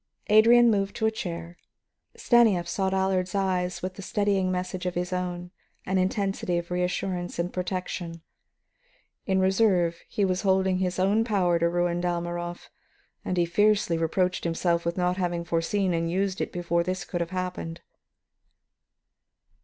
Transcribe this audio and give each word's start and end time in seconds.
Adrian 0.29 0.71
moved 0.71 0.95
to 0.95 1.05
a 1.05 1.11
chair. 1.11 1.57
Stanief 2.15 2.67
sought 2.67 2.91
Allard's 2.91 3.35
eyes 3.35 3.83
with 3.83 3.93
the 3.93 4.01
steadying 4.01 4.51
message 4.51 4.87
of 4.87 4.95
his 4.95 5.13
own, 5.13 5.51
an 5.85 5.99
intensity 5.99 6.57
of 6.57 6.71
reassurance 6.71 7.37
and 7.37 7.53
protection. 7.53 8.23
In 9.27 9.39
reserve 9.39 9.97
he 10.09 10.25
was 10.25 10.41
holding 10.41 10.79
his 10.79 10.97
own 10.97 11.23
power 11.23 11.59
to 11.59 11.69
ruin 11.69 12.01
Dalmorov, 12.01 12.71
and 13.23 13.37
he 13.37 13.45
fiercely 13.45 13.95
reproached 13.95 14.43
himself 14.43 14.85
with 14.85 14.97
not 14.97 15.17
having 15.17 15.45
foreseen 15.45 15.93
and 15.93 16.09
used 16.09 16.41
it 16.41 16.51
before 16.51 16.81
this 16.81 17.05
could 17.05 17.21
have 17.21 17.29
happened. 17.29 17.81